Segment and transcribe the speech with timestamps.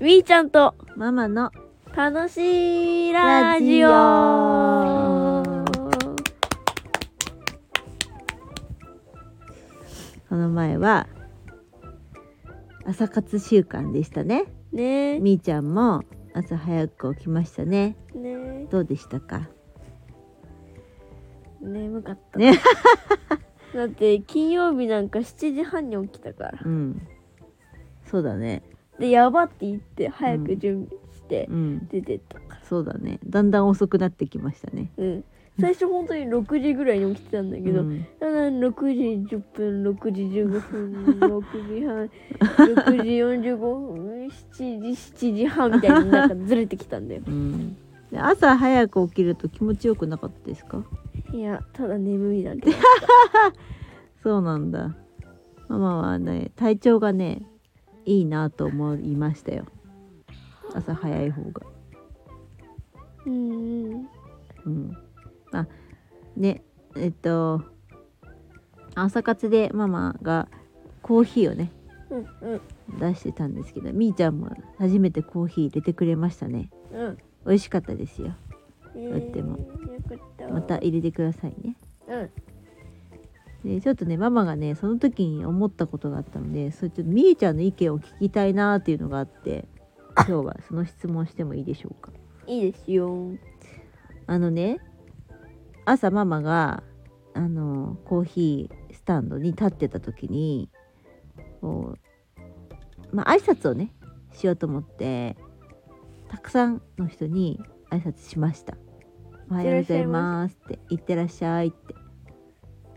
[0.00, 1.52] みーちゃんとママの
[1.94, 3.88] 楽しいラジオ。
[3.88, 5.42] ラ
[10.30, 11.06] この前は
[12.86, 14.44] 朝活習慣でしたね。
[14.72, 15.20] ね。
[15.20, 17.94] みーちゃんも朝早く起きましたね。
[18.14, 18.68] ね。
[18.70, 19.50] どうでしたか？
[21.60, 22.58] 眠かった、ね。
[23.74, 26.58] だって金曜日なんか7時半に起きたから。
[26.64, 27.06] うん。
[28.06, 28.62] そうだね
[29.00, 31.88] でやばって言って早く準備してうん。
[31.88, 32.60] 出てったから。
[32.64, 33.18] そうだね。
[33.26, 34.92] だんだん遅くなってきましたね。
[34.96, 35.24] うん。
[35.58, 38.06] 最初本当に6時ぐらいに起きてたんだけど、うん。
[38.20, 42.10] だんだん6時10分6時15分 6時半
[42.66, 47.22] 6時45分7時7時半みたいになんかずれてきたんだよ。
[47.26, 47.76] うん。
[48.10, 50.82] で朝早く起きると気持ちよくなかったですか？
[51.32, 52.70] いやただ眠いだけ
[54.22, 54.94] そうなんだ。
[55.68, 57.42] ママはね体調がね
[58.04, 59.64] いいなと思いましたよ。
[60.74, 61.66] 朝早い方が。
[63.26, 64.08] うんうん。
[64.66, 64.96] うん。
[65.52, 65.66] あ
[66.36, 66.62] ね
[66.96, 67.62] えっと
[68.94, 70.48] 朝活でママが
[71.02, 71.72] コーヒーをね
[72.10, 72.98] うんうん。
[72.98, 76.70] 出してたんですけどみーちゃんも初めてコーヒー入れてくれましたね。
[76.92, 77.18] うん。
[77.46, 78.34] 美味しかったですよ。
[78.96, 79.58] えだっても。
[80.50, 81.76] また入れてくださいね。
[82.08, 82.30] うん
[83.64, 89.68] でちょっとねママがねその時に思ったことがあったのでそれちょっとみーちゃんの意見を聞きたいなっていうのがあって
[90.16, 92.12] 今日はその質問してもいいでしょうか？
[92.46, 93.32] いいですよ。
[94.26, 94.78] あのね
[95.84, 96.82] 朝ママが
[97.34, 100.70] あのコーヒースタンドに立ってた時に
[101.60, 101.94] こ
[103.12, 103.92] うまあ挨拶をね
[104.32, 105.36] しようと思って
[106.28, 108.76] たくさんの人に挨拶しました
[109.50, 111.94] 「おはようございます」って「いってらっしゃい」って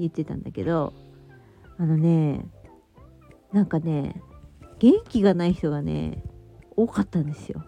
[0.00, 0.92] 言ってたんだけど
[1.78, 2.44] あのね
[3.52, 4.20] なんかね
[4.78, 6.22] 元気がない人がね
[6.76, 7.62] 多かったんですよ。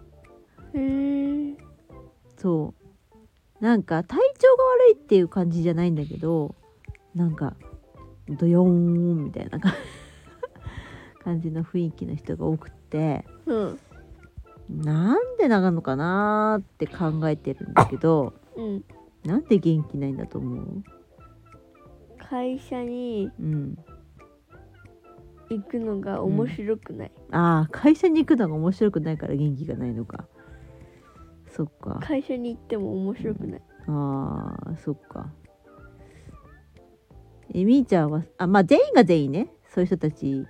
[0.74, 1.56] へえ
[2.38, 2.74] そ
[3.60, 3.64] う。
[3.64, 6.54] なんか体調が悪いっていう感じじゃないんだけど
[7.14, 7.54] なんか
[8.28, 9.72] ドヨーンみたいな感
[11.22, 13.78] 感じの雰囲気の人が多くってうん。
[14.70, 18.84] なんでなのかなーって考えてるんだけどうん。
[19.24, 20.82] なんで元気ないんだと思う？
[22.32, 23.76] 会社にうん。
[25.50, 30.26] 行くのが面白くない、ああ会社に行くのが面白くないから元気がないのか。
[31.54, 32.00] そっか。
[32.02, 33.62] 会社に行っても面白くない。
[33.86, 35.30] あーそっか。
[37.52, 39.52] えみーちゃんはあまあ全員が全員ね。
[39.68, 40.46] そういう人たち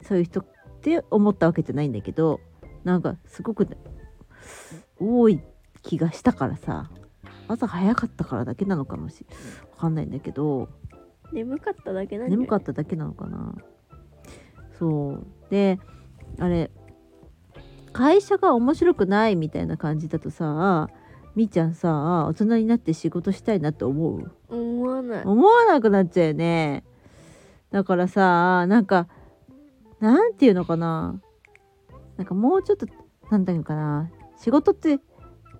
[0.00, 0.46] そういう人っ
[0.80, 2.40] て思ったわけじゃないんだけど
[2.82, 3.68] なんかすごく
[4.98, 5.38] 多い
[5.82, 6.90] 気がしたからさ。
[7.48, 9.24] 朝早かったからだけなのかもし
[9.76, 10.68] わかんないんだけど
[11.32, 13.54] 眠かっただけなんじゃない眠かっただけなのかな。
[14.78, 15.26] そう。
[15.50, 15.78] で
[16.38, 16.70] あれ
[17.92, 20.88] 会社が面白くないみたいな感じだとさ
[21.34, 24.32] みーちゃんさ大人になって仕事したいなって思う？
[24.48, 25.24] 思わない。
[25.24, 26.84] 思わなくなっちゃうよね。
[27.70, 29.08] だからさなんか
[30.00, 31.20] なんていうのかな。
[32.16, 32.86] なんかもうちょっと
[33.30, 34.10] なんだいうのかな。
[34.38, 35.00] 仕事って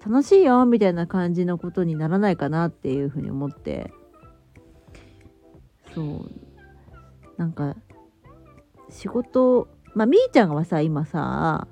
[0.05, 3.93] 楽しいよみたいな感じのことにならないかなっていうふうに思って
[5.97, 6.31] そう。
[7.39, 7.75] なんか
[8.91, 11.67] 仕事まあみーちゃんはさ今さ、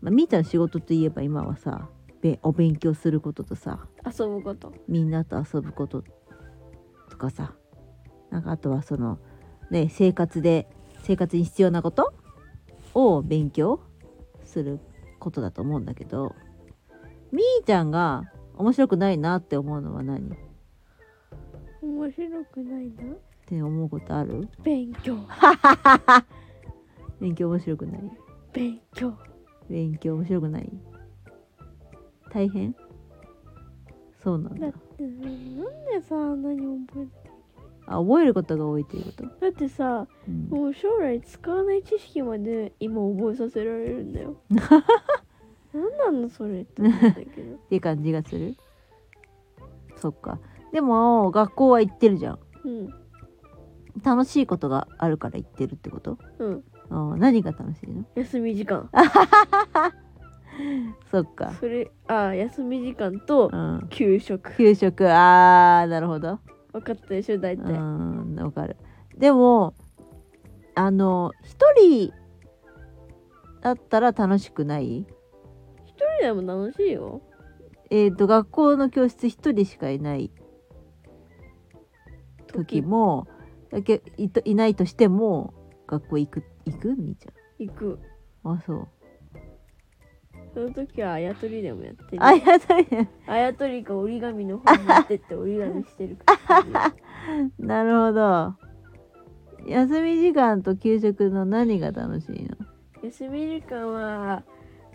[0.00, 1.90] まあ、みーちゃんの仕事といえば今はさ
[2.22, 4.72] べお勉強することとさ遊ぶこと。
[4.88, 6.02] みんなと遊ぶこと
[7.10, 7.52] とかさ
[8.30, 9.18] なんかあとはその
[9.70, 10.66] ね生活で
[11.02, 12.14] 生活に必要なこと
[12.94, 13.80] を勉強
[14.44, 14.80] する
[15.18, 16.34] ことだと思うんだけど
[17.32, 18.24] みーちゃんが
[18.56, 20.30] 面白くないなって思うのは何？
[20.30, 20.47] っ
[21.82, 23.14] 面白くないな。
[23.46, 24.48] て思うことある？
[24.62, 25.16] 勉強。
[27.20, 28.00] 勉強面白くない？
[28.52, 29.12] 勉強。
[29.68, 30.72] 勉強面白くない？
[32.30, 32.74] 大変？
[34.22, 34.66] そうなんだ。
[34.66, 35.22] だってなん
[35.86, 37.30] でさ何覚えて
[37.86, 44.36] あ覚えることが多いということ、だってさうん、もう将来使わない知識まで今覚えさせられるんだよ。
[45.72, 47.54] 何なのそれって思ったけど。
[47.56, 48.54] っていう感じがする。
[49.96, 50.38] そっか
[50.72, 52.38] でも学校は行ってるじゃん。
[52.64, 52.88] うん。
[54.04, 56.18] 楽しいことがあるから行ってるってこと？
[56.38, 56.64] うん。
[56.90, 58.04] あー何が楽しいの？
[58.14, 58.88] 休み時間。
[61.10, 61.52] そっか。
[61.60, 63.86] それあ休み時間とうん。
[63.90, 64.56] 給食。
[64.56, 65.08] 給食。
[65.10, 66.38] あーなるほど。
[66.72, 68.76] 分かったでしょ大う体んわかる。
[69.16, 69.74] でも
[70.74, 72.12] あの一人
[73.62, 74.98] だったら楽しくない？
[74.98, 75.06] 一
[76.20, 77.20] 人でも楽しいよ。
[77.90, 80.30] えっ、と学校の教室一人しかいない
[82.52, 82.82] 時。
[82.82, 83.26] も
[83.70, 85.52] だけいといないとしても
[85.86, 86.96] 学校行く行く？
[86.96, 87.26] みーち
[87.58, 87.98] 行く。
[88.44, 88.88] ゃんあそう。
[90.54, 92.24] その時はあやとりでもやってる。
[92.24, 96.94] あやとりねあやとりが折り紙の方持ってって折り紙してるから。
[97.58, 98.54] なるほど。
[99.66, 102.56] 休み時間と給食の何が楽しいの？
[103.02, 104.42] 休み時間は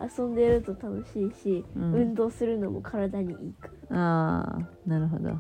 [0.02, 1.94] 遊んでると楽しいし、うん。
[1.94, 3.98] 運動するのも体にいいから。
[3.98, 5.40] ああなるほど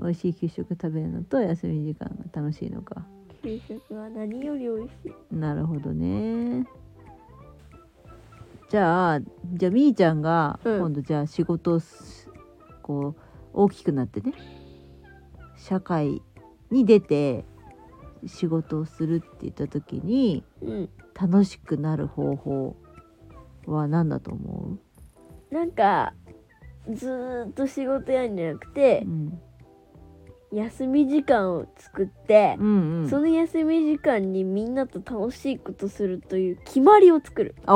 [0.00, 3.06] 美味しい給食食べるのと休み時間が楽しいのか。
[3.42, 5.34] 給食は何より美味しい。
[5.34, 6.66] なるほどね。
[8.68, 9.20] じゃあ
[9.54, 10.78] じゃあみーちゃんがうん。
[10.78, 12.30] 今度じゃあ仕事をす
[12.82, 13.20] こう
[13.52, 14.32] 大きくなってね。
[15.56, 16.22] 社会
[16.70, 17.44] に出て
[18.26, 20.90] 仕事をするって言った時にうん。
[21.20, 22.76] 楽しくなる方法
[23.66, 24.78] は何だと思
[25.50, 26.14] なんか
[26.90, 29.40] ずーっと仕事やんじゃなくう、てうん、
[30.52, 33.08] 休み時間を作ってう、んうん。
[33.08, 37.54] その休み時間にみんなと楽しいことするという決まりを作る。
[37.56, 37.66] 絶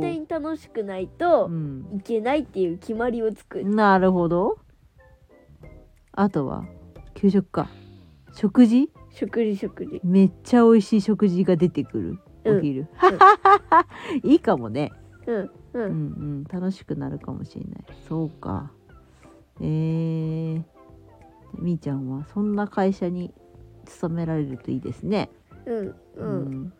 [0.00, 1.86] 対に楽しくないとうん。
[1.96, 3.66] いけないっていう決まりを作る。
[3.66, 4.58] なるほど。
[6.12, 6.64] あとは
[7.14, 7.68] 給食か。
[8.32, 8.90] 食事？
[9.10, 10.00] 食事食事。
[10.04, 12.18] めっちゃ美味しい食事が出てくる。
[12.44, 12.58] うん。
[12.58, 12.86] お昼、
[14.24, 14.92] いいかもね。
[15.26, 16.44] うんううんうんん。
[16.44, 17.84] 楽しくなるかもしれない。
[18.08, 18.72] そうか。
[19.60, 20.62] えー、
[21.58, 23.32] みーちゃんはそんな会社に
[23.84, 25.30] 勤められるといいですね。
[25.66, 26.72] うんううん。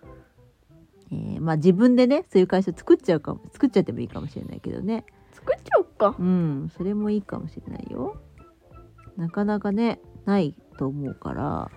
[1.13, 5.05] えーまあ自分でねそういう会社作っちゃうかも作っちゃってもいいかもしれないけどね。
[5.33, 6.17] 作っちゃおっか。
[6.19, 8.17] うんそれもいいかもしれないよ。
[9.17, 11.71] なかなかねないと思うから。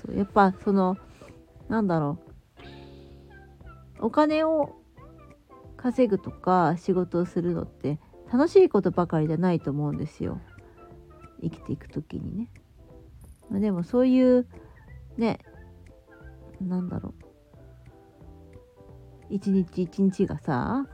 [0.00, 0.96] そうやっぱその
[1.68, 2.30] なんだろう。
[4.06, 4.80] お金を
[5.76, 7.98] 稼ぐとか仕事をするのって
[8.32, 10.40] 楽しいことばかりじゃないと思うんですよ
[11.42, 12.48] 生きていく時にね、
[13.50, 14.46] まあ、でもそういう
[15.16, 15.38] ね
[16.60, 17.24] なんだろう。
[19.30, 20.86] 一日一日がさ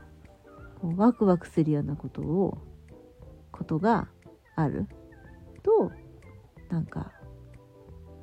[0.79, 2.57] こうワクワクするようなことを
[3.51, 4.07] ことが
[4.55, 4.87] ある。
[5.63, 5.91] と
[6.69, 7.11] なんか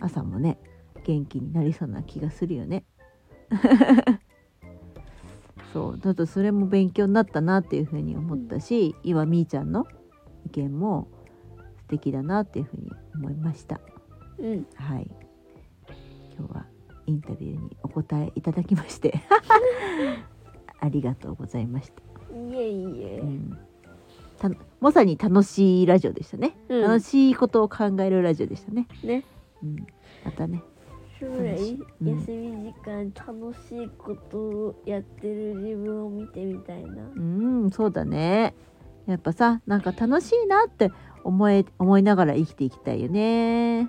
[0.01, 0.59] 朝もね
[1.05, 2.85] 元気になりそうな気がするよね。
[5.73, 5.99] そう。
[5.99, 9.87] だとそれも勉強になったなっていうふうに思ったし、今みーちゃんの
[10.47, 11.24] 意見も素
[11.99, 13.81] 敵だなっていうふうに思いました。
[14.39, 14.67] うん。
[14.75, 15.11] はい。
[16.37, 16.67] 今日は
[17.07, 19.21] インタビューにお答えいただきまして
[20.81, 22.03] ありがとうございました。
[22.35, 23.21] いえいえ。
[23.21, 23.59] うん。
[24.39, 24.51] た
[24.81, 26.83] まさに楽しいラジオでしたね、うん。
[26.83, 29.25] 楽しいことを考えるラジオでしたね、ね。
[29.63, 29.87] うん、
[30.25, 30.63] またね。
[31.21, 32.21] 将来うん。
[32.21, 37.05] 休み時間楽しいことをやってる自分を見てみたいな。
[37.15, 38.55] うんそうだね
[39.07, 40.91] やっぱさなんか楽しいなって
[41.25, 43.89] 思え思いながら生きていきたいよね、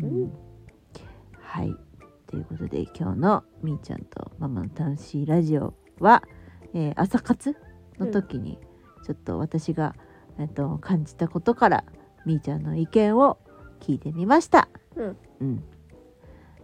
[0.00, 0.32] うん。
[1.38, 1.74] はい。
[2.26, 6.22] ということで今日のみーちゃんとママの楽しいラジオは、
[6.74, 7.56] えー朝活
[7.98, 8.58] の時に
[9.04, 9.94] ちょっと私が、
[10.38, 11.84] えっと感じたことから
[12.24, 13.38] みーちゃんの意見を
[13.80, 14.68] 聞いてみました。
[14.96, 15.16] うん。
[15.40, 15.64] うん、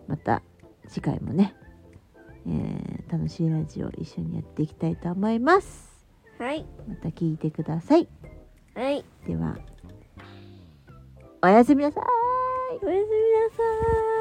[0.06, 0.42] また
[0.88, 1.54] 次回もね、
[2.46, 5.87] えー楽しいラジオ一緒にやっていきたいと思います。
[6.38, 8.08] はいまた聞いてください。
[8.74, 9.56] はいでは
[11.42, 12.04] おやすみなさい。
[12.04, 13.00] おやすみな
[13.56, 13.62] さ
[14.14, 14.17] い